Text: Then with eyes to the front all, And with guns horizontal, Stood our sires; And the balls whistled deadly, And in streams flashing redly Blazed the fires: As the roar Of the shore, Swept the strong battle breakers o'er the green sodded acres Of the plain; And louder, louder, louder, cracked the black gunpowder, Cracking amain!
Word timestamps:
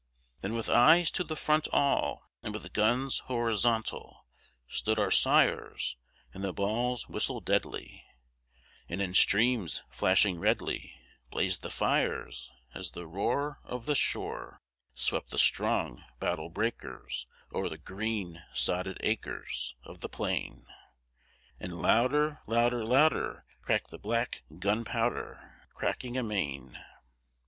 Then 0.41 0.55
with 0.55 0.67
eyes 0.67 1.11
to 1.11 1.23
the 1.23 1.35
front 1.35 1.67
all, 1.71 2.27
And 2.41 2.55
with 2.55 2.73
guns 2.73 3.19
horizontal, 3.25 4.25
Stood 4.67 4.97
our 4.97 5.11
sires; 5.11 5.95
And 6.33 6.43
the 6.43 6.51
balls 6.51 7.07
whistled 7.07 7.45
deadly, 7.45 8.03
And 8.89 8.99
in 8.99 9.13
streams 9.13 9.83
flashing 9.91 10.39
redly 10.39 10.99
Blazed 11.29 11.61
the 11.61 11.69
fires: 11.69 12.49
As 12.73 12.89
the 12.89 13.05
roar 13.05 13.59
Of 13.63 13.85
the 13.85 13.93
shore, 13.93 14.59
Swept 14.95 15.29
the 15.29 15.37
strong 15.37 16.03
battle 16.19 16.49
breakers 16.49 17.27
o'er 17.53 17.69
the 17.69 17.77
green 17.77 18.41
sodded 18.55 18.97
acres 19.01 19.75
Of 19.83 20.01
the 20.01 20.09
plain; 20.09 20.65
And 21.59 21.79
louder, 21.79 22.41
louder, 22.47 22.83
louder, 22.85 23.43
cracked 23.61 23.91
the 23.91 23.99
black 23.99 24.41
gunpowder, 24.57 25.67
Cracking 25.75 26.17
amain! 26.17 26.83